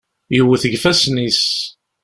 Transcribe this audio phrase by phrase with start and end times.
[0.35, 1.41] Yewwet deg yifassen-is.